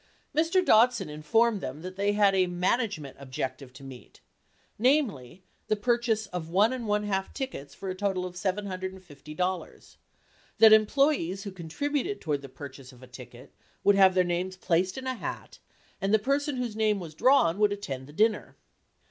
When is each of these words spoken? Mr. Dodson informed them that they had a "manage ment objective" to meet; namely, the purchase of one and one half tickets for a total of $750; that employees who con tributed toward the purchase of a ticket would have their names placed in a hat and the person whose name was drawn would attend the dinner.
Mr. 0.35 0.65
Dodson 0.65 1.11
informed 1.11 1.61
them 1.61 1.83
that 1.83 1.95
they 1.95 2.13
had 2.13 2.33
a 2.33 2.47
"manage 2.47 2.99
ment 2.99 3.15
objective" 3.19 3.71
to 3.73 3.83
meet; 3.83 4.19
namely, 4.79 5.43
the 5.67 5.75
purchase 5.75 6.25
of 6.25 6.49
one 6.49 6.73
and 6.73 6.87
one 6.87 7.03
half 7.03 7.31
tickets 7.35 7.75
for 7.75 7.87
a 7.87 7.93
total 7.93 8.25
of 8.25 8.33
$750; 8.33 9.95
that 10.57 10.73
employees 10.73 11.43
who 11.43 11.51
con 11.51 11.69
tributed 11.69 12.19
toward 12.19 12.41
the 12.41 12.49
purchase 12.49 12.91
of 12.91 13.03
a 13.03 13.07
ticket 13.07 13.53
would 13.83 13.93
have 13.95 14.15
their 14.15 14.23
names 14.23 14.57
placed 14.57 14.97
in 14.97 15.05
a 15.05 15.13
hat 15.13 15.59
and 16.01 16.11
the 16.11 16.17
person 16.17 16.57
whose 16.57 16.75
name 16.75 16.99
was 16.99 17.13
drawn 17.13 17.59
would 17.59 17.71
attend 17.71 18.07
the 18.07 18.11
dinner. 18.11 18.57